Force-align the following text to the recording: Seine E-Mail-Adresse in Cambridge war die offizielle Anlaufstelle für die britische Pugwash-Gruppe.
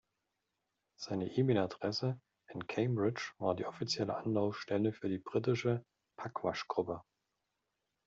Seine 0.99 1.27
E-Mail-Adresse 1.27 2.19
in 2.47 2.65
Cambridge 2.65 3.33
war 3.37 3.53
die 3.53 3.67
offizielle 3.67 4.17
Anlaufstelle 4.17 4.93
für 4.93 5.09
die 5.09 5.19
britische 5.19 5.85
Pugwash-Gruppe. 6.17 7.03